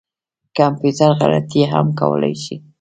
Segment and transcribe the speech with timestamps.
[0.57, 2.55] کمپیوټر غلطي هم کولای شي